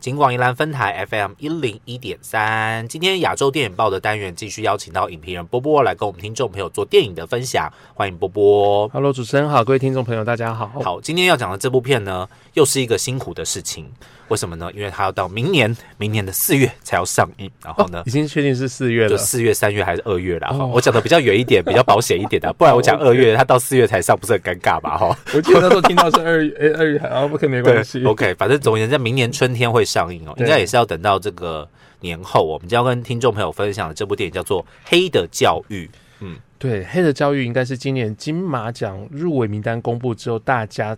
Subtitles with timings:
[0.00, 8.88] 金广宜兰分台 FM 一零一点三，今天亚洲电影报的单元继续邀请到影评人波波来跟我们听众朋友做电影的分享，欢迎波波。
[8.88, 10.72] Hello，主持人好，各位听众朋友，大家好。
[10.82, 13.92] 好，今天要讲的这部片呢，又是一个辛苦的事情，
[14.28, 14.70] 为什么呢？
[14.74, 19.10] 因为它要到明年，明年的四月才要上映，然后呢已，经确定是四月了。
[19.10, 20.48] 就四月、三月还是二月啦。
[20.48, 24.96] 哈、哦我讲的比较远一点，比较保险一点的， 不然我讲二月，它到四月才上，不是很尴尬吧？
[24.96, 25.14] 哈。
[25.34, 28.02] 我记得那时候听到是二月，哎，二月还啊，OK，没关系。
[28.02, 31.68] ，OK，反正总而言之，明年春天会上映哦，应该也是要等到这个
[32.00, 35.86] 年后，我们将要跟听众朋友分享的这部电影叫做《黑的教育》。
[36.20, 40.96] 嗯对，《黑的教育》应该是今年金马奖入围名单公布之后，大家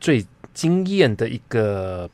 [0.00, 2.08] 最惊艳的一个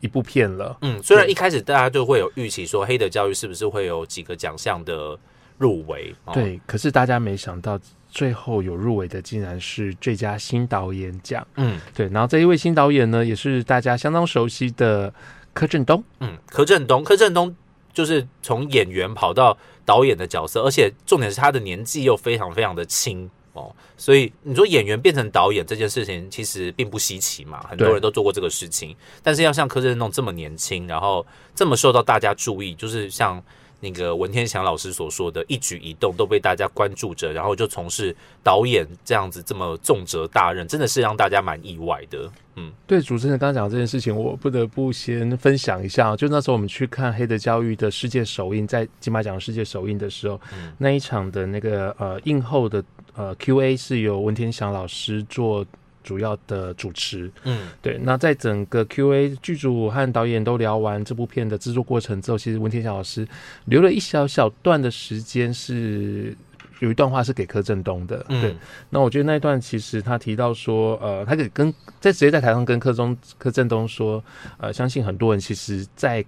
[0.00, 0.76] 一部片了。
[0.82, 5.16] 嗯，虽然一开始大家就会有预期说，《黑的教育》是不是会有几个奖项的
[5.58, 6.12] 入围？
[6.24, 7.78] 哦、对，可是大家没想到，
[8.10, 11.46] 最后有入围的竟然是最佳新导演奖。
[11.54, 15.14] 嗯对，然后这一位新导演呢，也是大家相当熟悉的
[15.54, 16.04] 柯震东。
[16.20, 17.56] 嗯，柯震东，柯震东
[17.94, 19.56] 就是从演员跑到
[19.86, 23.30] 导演的角色，而且重点是他的年纪又非常非常的轻。
[23.54, 28.96] 哦，所以你说演员变成导演这件事情其实并不稀奇嘛，很多人都做过这个事情。
[29.22, 33.40] 但是要像柯震东这么年轻，然后这么受到大家注意，就是像
[33.84, 42.30] 那个文天祥老师所说的，一举一动都被大家关注着，然后就从事导演这样子这么重责大任，真的是让大家蛮意外的。
[42.56, 46.16] 嗯对主持人刚刚讲的这件事情，我不得不先分享一下。
[46.16, 52.82] 就那时候我们去看《黑的教育》的世界首映，在金马奖世界首映的时候，嗯那一场的那个呃映后的
[53.14, 55.66] 呃 Q&A 是由文天祥老师做
[56.04, 57.28] 主要的主持。
[57.42, 63.26] 嗯对，那在整个 Q&A 剧组和导演都聊完这部片的制作过程之后，其实文天祥老师
[63.64, 66.36] 留了一小小段的时间是。
[66.80, 68.56] 有一段话是给柯震东的，对，嗯
[68.90, 74.22] 那我觉得那一段其实他提到说，呃，他给跟在直接在台上跟柯中柯震东说，
[74.58, 76.22] 呃，相信很多人其实在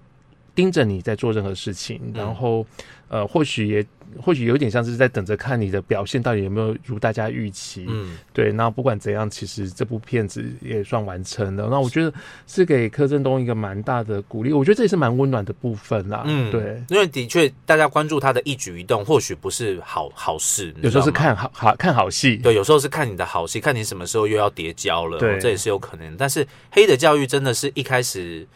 [0.56, 2.66] 盯着你在做任何事情，然后
[3.08, 3.86] 呃，或许也
[4.20, 8.50] 或许有点像是在等着看你的表现到底有没有如大家预期，嗯对。
[8.50, 11.68] 那不管怎样，其实这部片子也算完成了。
[11.70, 12.12] 那我觉得
[12.46, 16.22] 是给柯震东一个蛮大的鼓励，我觉得这也是蛮温暖的部分啦。
[16.24, 16.82] 嗯，对。
[16.88, 26.16] 因为的确大家关注他的一举一动，或许不是好好事，有时候是看好好看好戏，对，有时候是看你的好戏，看你什么时候又要叠交了，对哦这也是有可能。
[26.16, 28.46] 但是黑的教育真的是一开始，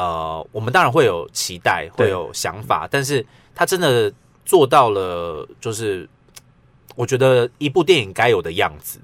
[0.00, 3.24] 呃，我们当然会有期待，对会有想法，但是
[3.54, 4.10] 他真的
[4.46, 6.08] 做到了，就是
[6.96, 8.98] 我觉得一部电影该有的样子。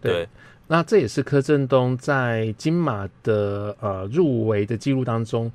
[0.00, 0.28] 对对，
[0.66, 5.52] 那这也是柯震东在金马的呃入围的记录当中。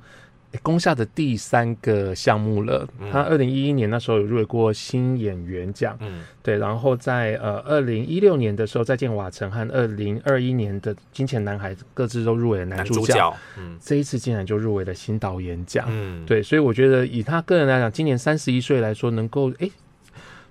[0.52, 3.08] 诶攻下的第三个项目了，嗯。
[3.12, 6.24] 他二零一一年那时候有入围过新演员奖，嗯。
[6.42, 13.78] 对，然后在呃二零一六年的时候，再见瓦城和二零二一年的金钱男孩各自都入围了男男主角，主角，嗯。
[13.80, 19.70] 这一次竟然就入围了新导演奖，嗯，对，所以我觉得以他个人来讲，今年三十一岁来说，能够诶，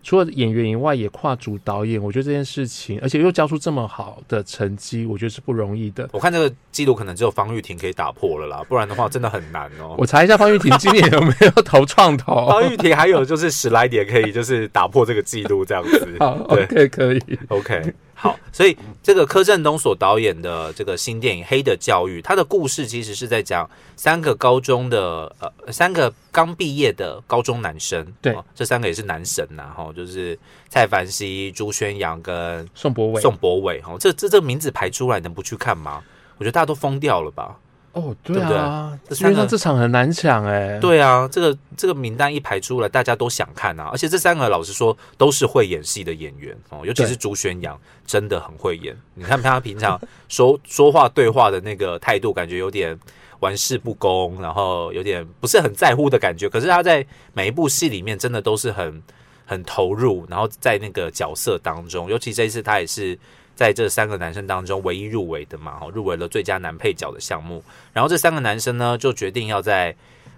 [0.02, 6.08] 除了演员以外，也跨足导演，我觉得这件事情，而且又交出这么好的成绩，我觉得是不容易的。
[6.12, 9.96] 我看这个记录可能只有方玉婷可以打破了啦， 不然的话真的很难哦。
[9.98, 12.48] 我查一下方玉婷今年有没有投创投？
[12.48, 16.08] 方玉婷还有就是十来点可以就是打破这个记录这样子。
[16.20, 17.22] 好对，OK，可以。
[17.50, 30.38] OK，好，所以这个柯震东所导演的这个新电影《黑的教育》，它的故事其实是在讲三个高中的呃三个刚毕业的高中男生，对哦这三个也是男神呐、哈、就是
[30.68, 33.22] 蔡凡熙、朱宣阳跟宋博伟。
[33.22, 36.04] 宋博伟，哈、这这这个名字排出来，能不去看吗？
[36.38, 37.58] 我觉得大家都疯掉了吧？
[37.94, 40.78] 哦，对对不对啊，这三个基本上这场很难抢哎。
[40.80, 43.90] 对啊，这个这个名单一排出来，大家都想看啊！
[43.92, 48.96] 而且这三个老实说都是会演戏的演员哦，尤其是对朱宣阳，真的很会演。
[49.16, 50.00] 你看他平常
[50.30, 52.98] 说说话对话的那个态度，感觉有点
[53.40, 56.48] 玩世不恭，然后有点不是很在乎的感觉。
[56.48, 59.02] 可是他在每一部戏里面，真的都是很
[59.46, 63.18] 很投入，然后在那个角色当中，尤其这一次他也是。
[63.60, 67.62] 在这三个男生当中，唯一入围的嘛，哦，入围了最佳男配角的项目。
[67.92, 69.94] 然后这三个男生呢，就决定要在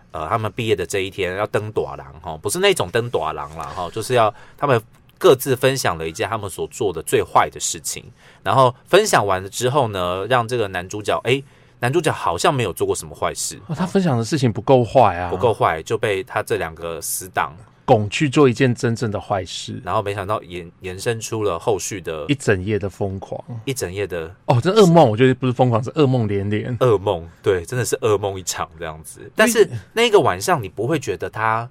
[0.09, 4.81] 呃，他们毕业的这一天要登短廊哈，不是那种登短廊啦哈，就是要他们
[5.19, 8.03] 各自分享了一件他们所做的最坏的事情，
[8.41, 11.43] 然后分享完了之后呢，让这个男主角诶，
[11.81, 17.55] 男主角好像没有做过什么坏事，哦，他分享的事情不够坏啊，不够坏，就被他这两个死党，
[17.91, 23.43] 拱去做一件真正的坏事，然后没想到延延伸出了后续的一整夜的疯狂。
[23.65, 26.77] 一整夜的哦，这噩梦，我觉得不是疯狂，是噩梦连连。
[26.77, 29.29] 噩梦，对，真的是噩梦一场这样子。
[29.35, 31.69] 但是那个晚上你不会觉得它，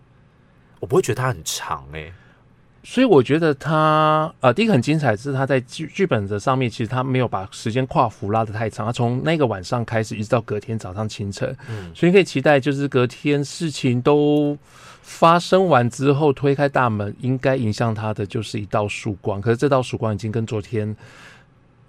[0.78, 2.12] 我不会觉得它很长诶、
[2.82, 14.56] 所以我觉得他呃，第一个很精彩是他在剧剧本的上面，其实他没有把时间跨幅拉得太长，他从那个晚上开始一直到隔天早上清晨，嗯所以可以期待就是隔天事情都
[15.02, 20.96] 发生完之后，推开大门，应该影响他的就是一道曙光，可是这道曙光已经跟昨天。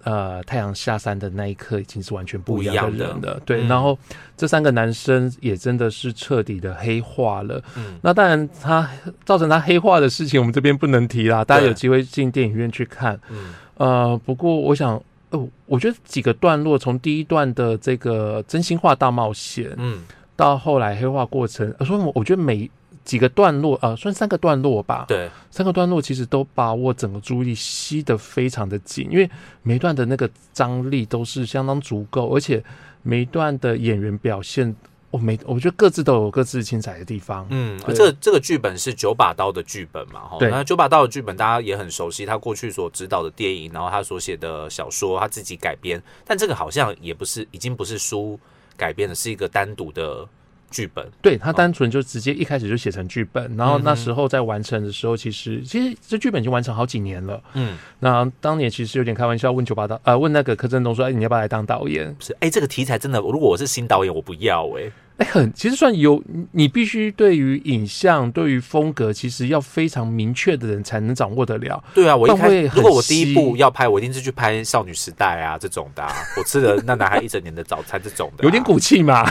[0.04, 3.62] 呃，太阳下山的那一刻已经是完全不一样的人了，对。
[3.64, 3.96] 嗯然后
[4.36, 8.88] 这三个男生也真的是彻底的黑化了，嗯那当然，他
[9.24, 11.44] 造成他黑化的事情，我们这边不能提啦。
[11.44, 13.18] 大家有机会进电影院去看。
[13.30, 15.00] 嗯呃，不过我想，
[15.30, 20.02] 哦，我觉得几个段落，从第一段的这个真心话大冒险，嗯
[20.34, 22.68] 到后来黑化过程，呃所以我我觉得每
[23.04, 29.28] 几个段落，呃，算三个段落吧，对，三个段落其实都把我整个注意力吸得非常的紧，因为
[29.62, 32.62] 每一段的那个张力都是相当足够，而且
[33.02, 34.74] 每一段的演员表现，
[35.10, 37.46] 我每我觉得各自都有各自精彩的地方。
[37.50, 37.94] 嗯，对。
[37.94, 40.50] 这个这个剧本是九把刀的剧本嘛，哈，对。
[40.50, 48.38] 那九把刀的剧本大家也很熟悉，他过去所指导的电影，然后他所写的小说，他自己改编，但这个好像也不是，已经不是书
[48.76, 50.26] 改编的，是一个单独的
[50.72, 57.40] 剧本，对他单纯就直接一开始就写成剧本，然后那时候在完成的时候，其实其实这剧本已经完成好几年了。
[57.52, 62.16] 嗯，那当年其实有点开玩笑，问九把刀，呃，问那个柯震东说：“哎，你要不要来当导演？
[62.18, 64.90] 是，哎，这个题材真的，如果我是新导演，我不要、哎，？”
[65.22, 71.82] 哎，很其实算有，你你必须对于影像、对于风格，其实要非常明确的人才能掌握得了。
[71.94, 79.24] 对啊，我一开如果我第一步要拍，我一定是去拍少女时代啊这种的、啊，我吃了那男孩一整年的早餐这种的啊、有点骨气嘛，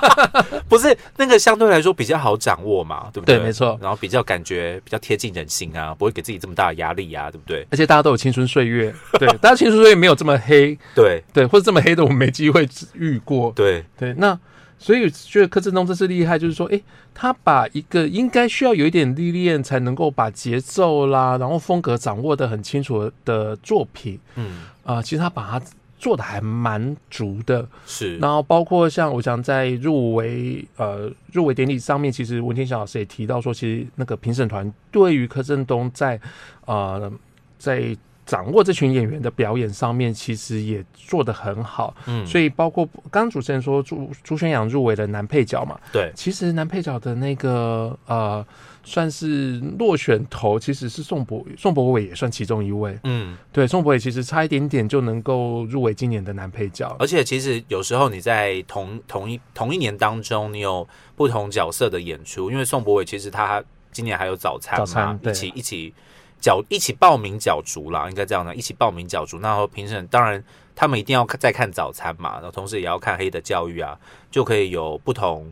[0.68, 3.38] 不是那个相对来说比较好掌握嘛，对不对？
[3.38, 7.66] 对没错然后比较感觉比较贴近人心啊，不会给自己这么大的压力啊，对不对？
[7.70, 14.38] 而且大家都有青春岁月，对，大家青春岁月没有这么黑，对对，或者这么黑的我们没机会遇过，对，对，那
[14.82, 16.82] 所以觉得柯震东这次厉害，就是说，诶，
[17.14, 25.64] 他把一个应该需要有一点历练才能够把节奏啦，然后风格掌握的很清楚的作品，嗯，啊、其实他把它
[25.98, 27.64] 做的还蛮足的。
[27.86, 36.20] 是，然后包括像我想在入围呃入围典礼上面，其实文天祥老师也提到说，其实那个评审团对于柯震东在
[36.66, 37.08] 呃
[37.56, 41.94] 在掌握这群演员的表演上面，其实也做得很好。
[42.06, 48.44] 嗯，所以包括刚刚主持人说朱朱宣阳入围了男配角嘛，对，其实男配角的那个呃
[48.84, 52.98] 算是落选头，其实是宋博宋博伟也算其中一位。
[53.04, 56.94] 嗯，对，宋博伟其实差一点点就能够入围今年的男配角。
[56.98, 60.86] 而且其实有时候你在同同一同一年当中，你有
[61.16, 65.94] 不同角色的演出，因为宋博伟其实他今年还有早餐嘛，早餐对一起一起
[66.42, 69.38] 角一起报名角逐啦，应该这样的，一起报名角逐。
[69.38, 70.42] 然后评审当然
[70.74, 73.98] 他们一定要看再看早餐嘛，然后同时也要看黑的教育啊，
[74.30, 75.50] 就可以有不同。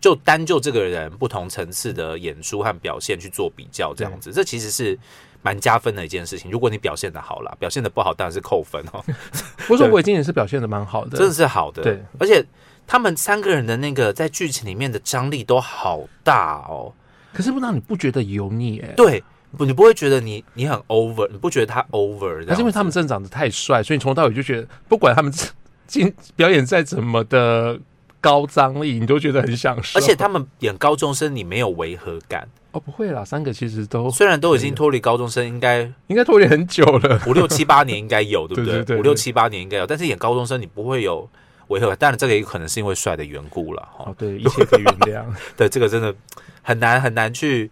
[0.00, 4.98] 就单就这个人不同层次的演出和表现去做比较，这样子，这其实是
[5.42, 6.50] 蛮加分的一件事情。
[6.50, 9.00] 如果你表现的好啦，表现的不好当然是扣分哦。
[9.68, 11.84] 不过宋博伟今年是表现的蛮好的，真的是好的。
[11.84, 12.44] 对，而且
[12.84, 16.92] 他们三个人的那个在剧情里面的张力都好大哦。
[17.32, 19.22] 可是不知道你不觉得油腻哎、对，
[19.56, 22.34] 不，你不会觉得你你很 over，你不觉得他 over？
[22.36, 25.32] 这样还是因为他们真的长得太帅，所以你从头到尾就觉得，不管他们
[25.86, 27.78] 今表演再怎么的
[28.20, 29.98] 高张力，你都觉得很享受。
[29.98, 32.48] 而且他们演高中生，你没有违和感。
[32.72, 37.20] 哦，不会啦，三个其实都虽然都已经脱离高中生，应该应该脱离很久了。
[37.26, 41.28] 五六七八年应该有， 对不对对对五六七八年应该有，但是演高中生你不会有
[41.68, 41.98] 违和感。
[41.98, 43.82] 当然，这个也可能是因为帅的缘故了。
[43.94, 45.22] 哈哦，，对，一切可以原谅。
[45.54, 46.14] 对，这个真的
[46.62, 47.70] 很难很难去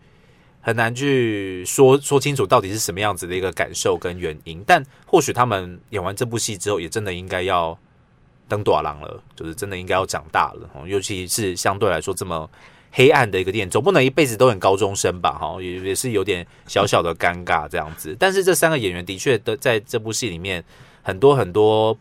[0.60, 4.62] 很难去说说清楚到底是什么样子的一个感受跟原因。
[4.66, 7.76] 但或许他们演完这部戏之后，也真的应该要
[8.48, 10.86] 登短廊了，就是真的应该要长大了。
[10.86, 12.48] 尤其是相对来说这么
[12.90, 15.38] 黑暗的一个电影，总不能一辈子都演高中生吧？
[15.40, 18.16] 哈，也也是有点小小的尴尬这样子。
[18.18, 20.64] 但是这三个演员的确的在这部戏里面
[21.02, 21.96] 很多很多。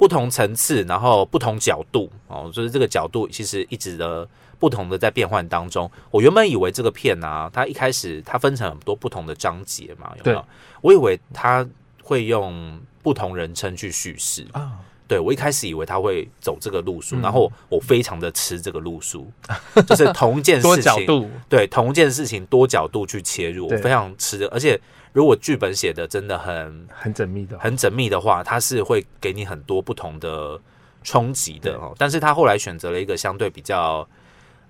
[0.00, 4.26] 不同层次，然后不同角度哦，就是这个角度其实一直的
[4.58, 5.90] 不同的在变换当中。
[6.10, 10.44] 我原本以为这个片啊，它一开始它分成很多不同的章节嘛，有没有对？
[10.80, 11.68] 我以为它
[12.02, 19.30] 会用不同人称去叙事，啊，对我一开始以为他会走这个路数，嗯然后我非常的吃这个路数，
[19.86, 24.48] 就是同一件事情，角度，对同一件事情多角度去切入，我非常吃的。
[24.48, 24.80] 而且
[25.12, 27.58] 如果剧本写的真的很很缜密的。
[27.58, 30.60] 很缜密的话，它是会给你很多不同的
[31.02, 31.94] 冲击的哦。
[31.98, 34.06] 但是他后来选择了一个相对比较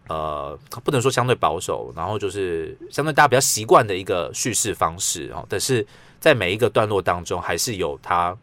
[0.09, 5.47] 呃，不能说相对保守，然后就是相对大家比较习惯的一个叙事方式哦。
[5.49, 5.87] 但是
[6.19, 8.37] 在每一个段落当中，还是有它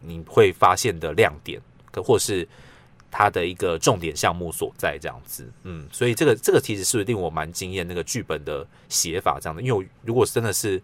[0.00, 2.48] 你会发现的亮点，可或是
[3.10, 10.80] 它的一个重点项目所在，这样子，嗯，所以这个这个其实是令我蛮惊艳那个剧本的写法这样的，因为我如果真的是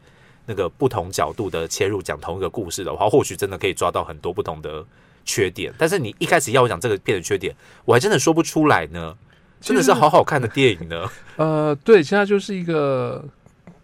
[0.47, 4.85] 那个不同角度的切入讲同一个故事的话，或许真的可以抓到很多不同的
[5.25, 5.73] 缺点。
[5.77, 9.15] 但是你一开始要我讲这个片的缺点，我还真的说不出来呢，
[9.61, 11.05] 真的是好好看的电影呢。
[11.37, 13.25] 呃，对，现在就是一个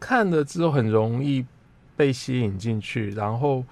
[0.00, 1.44] 看了之后很容易
[1.96, 3.64] 被吸引进去，然后。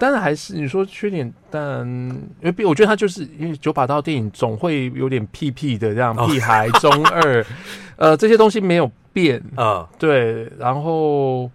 [0.00, 1.86] 当然还是你说缺点，但
[2.42, 7.44] 因为我觉得他就是因为九把刀电影总会有点屁屁的这样屁孩中二，
[7.96, 11.50] 呃，这些东西没有变啊， 对，然后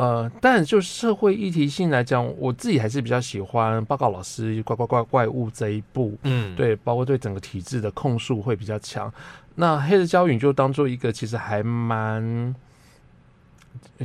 [0.00, 9.12] 呃，但就社会议题性来讲，我自己还是比较喜欢报告老师怪怪怪怪物这一部，嗯，对，包括对整个体制的控诉会比较强。
[9.56, 12.54] 那黑的交影就当做一个其实还蛮，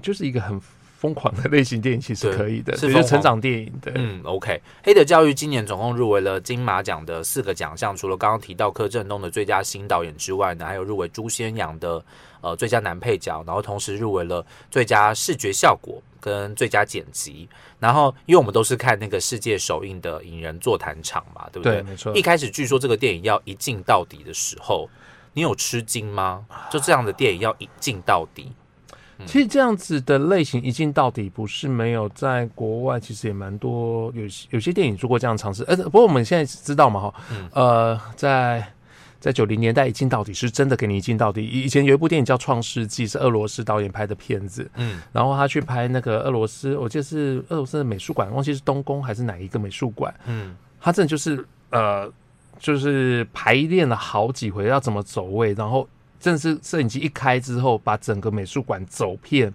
[0.02, 0.60] 就是一个很。
[1.06, 3.94] 疯狂的类型电影其实可以的，是成长电影对。
[3.96, 4.60] 嗯，OK。
[4.84, 12.04] 黑的教育今年总共入围了金马奖的四个奖项，除了刚刚提到柯震东的最佳新导演之外呢，还有入围朱先阳的
[12.42, 17.48] 呃最佳男配角，然后同时入围了最佳视觉效果跟最佳剪辑。
[17.80, 21.84] 然后，因为我们都是看那个世界首映的影人座谈场嘛，对不对？
[21.84, 22.16] 没错。
[22.18, 24.90] 一开始据说这个电影要一镜到底的时候，
[25.34, 26.44] 你有吃惊吗？
[26.72, 28.52] 就这样的电影要一镜到底？
[29.26, 35.64] 其实这样子的类型一镜到底不是没有，在国外其实也蛮多有有些电影做过这样尝试。
[35.64, 37.14] 呃，不过我们现在知道嘛，哈，
[37.54, 38.68] 呃，在
[39.20, 41.46] 在九零年代一镜到底是真的给你一镜到底。
[41.46, 52.12] 以前有一部电影叫《创世纪》，是俄罗斯导演拍的片子，嗯，然后他去拍那个俄罗斯，我记得是俄罗斯的美术馆，忘记是东宫还是哪一个美术馆，嗯，他真的就是呃，
[52.60, 55.88] 就是排练了好几回要怎么走位，然后。
[56.20, 59.52] 正是摄影机一开之后，把整个美术馆走遍，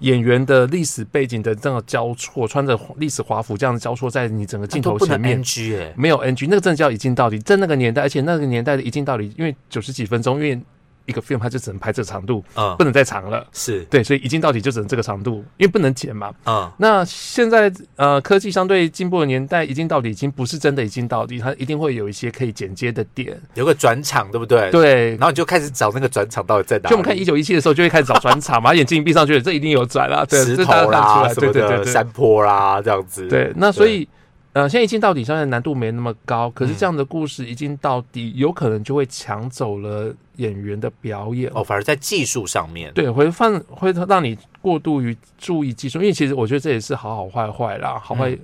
[0.00, 10.60] 演员的历史背景的这样交错，穿着历史华服这样交错在你整个镜头前面，NG 哎，没有 NG，那个真的叫一镜到底，在那个年代，而且那个年代的一镜到底，因为九十几分钟，因为。
[11.06, 16.70] 一个 film 它就只能拍这个长度，嗯，不能再长了，是对，所以一镜到底就只能这个长度，因为不能剪嘛，嗯。
[16.78, 24.70] 那现在呃科技相对进步的年代，一镜到底已经不是真的一镜到底，它一定会有一些可以剪接的点，有个转场，对不对？
[24.70, 26.88] 对，然后你就开始找那个转场到底在哪。
[26.88, 33.28] 就我们看一九一七的时候，就会开始找转场，嘛 眼睛闭上去，这一定有转啦，石头啦什么的，山坡啦这样子。
[33.28, 34.08] 对，那所以。
[34.54, 41.62] 呃，现在一镜到底相对难度没那么高，可是这样的故事一镜到底，有可能就会抢走了演员的表演哦。
[41.62, 48.36] 反而在技术上面，对，会放会让你过度于注意技术，因为其实我觉得这也是好好坏坏啦，好坏。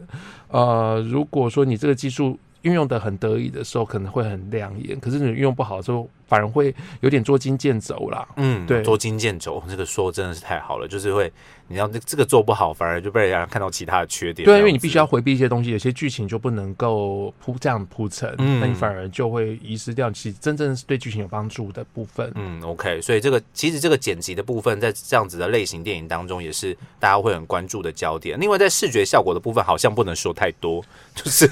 [0.48, 6.08] 呃，如果说你这个技术运用的很得意的时候，可能会很亮眼，可是你运用不好的时候。
[6.30, 8.26] 反而会有点捉襟见肘啦。
[8.36, 11.30] 嗯，对，捉襟见肘 这个说真的是太好了，就是会，
[11.66, 14.46] 你要这这个做不好，反而就被人家看到其他的缺点。
[14.46, 22.30] 对，因为你必须要回避一些东西，有些剧情就不能够铺这样铺陈，那你反而就会遗失掉其实真正是对剧情有帮助的部分。
[22.36, 28.38] 嗯，OK，所以这个其实这个剪辑的部分，在这样子的类型电影当中，也是大家会很关注的焦点。
[28.38, 30.84] 另外，在视觉效果的部分，好像不能说太多，
[31.14, 31.48] 就是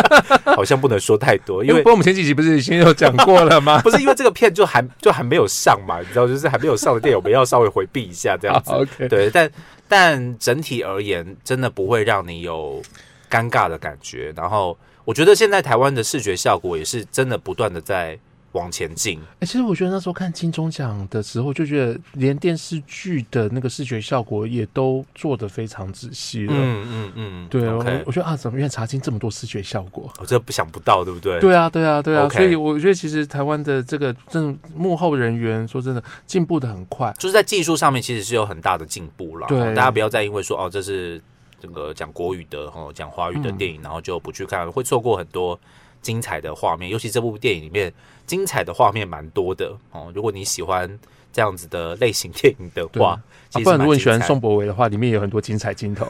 [0.56, 3.80] 好像不能说太多，因为不过我们前几集不是已经有讲过了吗？
[3.84, 4.82] 不是因为这个片就还。
[5.00, 8.70] 就还没有上嘛，你知道，就是还没有上的电影，我们要稍微回避一下这样子。
[8.74, 9.50] OK，对，但
[9.88, 12.80] 但整体而言，真的不会让你有
[13.28, 14.32] 尴尬的感觉。
[14.36, 18.18] 然后，我觉得现在台湾的视觉效果也是真的不断的在。
[18.52, 19.20] 往前进。
[19.40, 26.54] 哎，其实我觉得那时候看金钟奖的时候，就觉得连电视剧的那个视觉效果也都做得非常仔细了。
[26.54, 30.12] 嗯嗯嗯，对我我觉得啊，怎么原来查清这么多视觉效果？
[30.18, 31.40] 我真的不想不到，对不对？
[31.40, 32.28] 对啊，对啊，对啊。
[32.28, 39.46] 所以我觉得其实台湾的这个正幕后人员，说真的进步的很快，就是在技术上面其实是有很大的进步了。
[39.48, 41.20] 对，大家不要再因为说哦，这是
[41.60, 45.58] 这个讲国语的哦，讲华语的电影，然后就不去看，会错过很多
[46.02, 46.90] 精彩的画面。
[46.90, 47.90] 尤其这部电影里面。
[48.24, 50.88] 精彩的画面蛮多的哦，如果你喜欢
[51.32, 56.06] 这样子的类型电影的话，不然如果你喜欢宋博伟的话，里面有很多精彩镜头。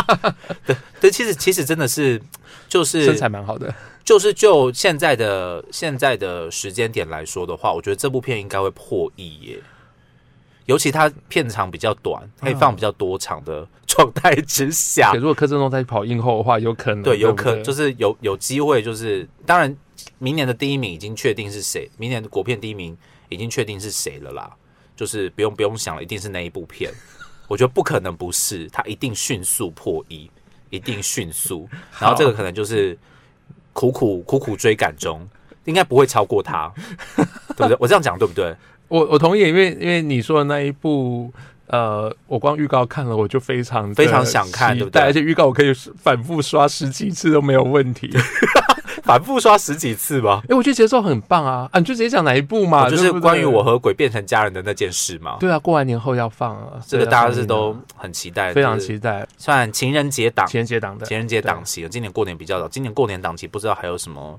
[0.66, 2.20] 对对，其实其实真的是
[2.68, 3.72] 就是身材蛮好的，
[4.02, 9.58] 就是就现在的现在的时间点来说的话，我觉得这部片应该会破亿耶。
[10.72, 19.76] 尤其它片长比较短，可以放比较多场的状态之下， 如果柯震东在跑映后的话，有可能对，有可就是有有机会，就是当然。
[20.18, 21.88] 明年的第一名已经确定是谁？
[21.96, 22.96] 明年的国片第一名
[23.28, 24.50] 已经确定是谁了啦，
[24.96, 26.90] 就是不用不用想了，一定是那一部片。
[27.46, 30.28] 我觉得不可能不是，他一定迅速破亿，
[30.70, 31.68] 一定迅速。
[32.00, 32.98] 然后这个可能就是
[33.72, 35.28] 苦苦苦苦追赶中，
[35.66, 36.72] 应该不会超过他，
[37.16, 37.76] 对不对？
[37.78, 38.56] 我这样讲对不对？
[38.92, 41.32] 我我同意，因为因为你说的那一部，
[41.68, 45.00] 呃，我光预告看了，我就非常非常想看，对不对？
[45.00, 48.10] 而且预告我可以反复刷十几次都没有问题。
[49.02, 50.42] 反复刷十几次吧？
[50.48, 51.68] 哎，我觉得节奏很棒啊！
[51.72, 52.88] 啊，你就直接讲哪一部嘛？
[52.88, 55.38] 就是关于我和鬼变成家人的那件事嘛。
[55.40, 59.26] 对啊，过完年后要放啊，这个大家是都很期待，非常期待。
[59.38, 64.38] 算情人节档，情人节档的情人节档期，今年过年比较早，今年过年档期不知道还有什么。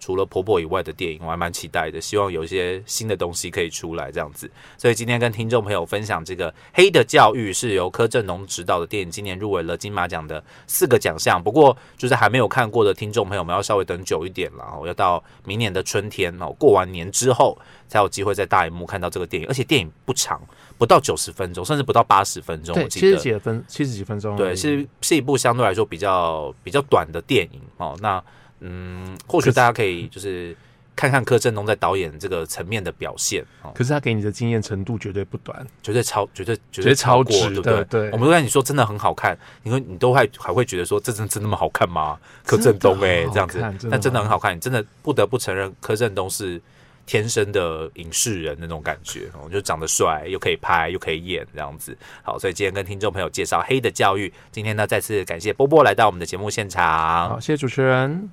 [0.00, 4.50] 除了婆婆以外的电影，我还蛮期待的，希望有一些新的东西可以出来这样子。
[4.78, 11.40] 所以今天跟听众朋友分享这个《黑的教育》是由柯震东执导的电影，今年入围了金马奖的四个奖项。
[11.40, 19.46] 不过就是还没有看过的听众朋友们要稍微等久一点了哦，要到明年的春天哦，过完年之后才有机会在大荧幕看到这个电影。
[19.48, 20.40] 而且电影不长，
[20.78, 22.74] 不到九十分钟，甚至不到八十分钟。
[22.74, 24.34] 对，七十几分，七十几分钟。
[24.36, 27.94] 对，是是一部相对来说比较比较短的电影哦。
[28.00, 28.22] 那
[28.60, 30.56] 嗯，或许大家可以就是
[30.94, 33.72] 看看柯震东在导演这个层面的表现哦。
[33.74, 37.84] 可是他给你的经验程度绝对不短，绝对超，绝对绝对超过，对不对？
[37.84, 42.18] 对，我们都跟你说真的很好看，你说你都还还会觉得说这真真那么好看吗？
[42.44, 46.60] 柯震东哎，这样子，但真的很好看，你真的不得不承认柯震东是。
[47.06, 51.96] 天生的影视人那种感觉，我就长得帅，又可以拍，又可以演，这样子。
[52.22, 54.28] 好，所以今天跟听众朋友介绍《黑的教育》。
[54.52, 57.30] 今天呢，再次感谢波波来到我们的节目现场。
[57.30, 58.30] 好，谢谢主持人。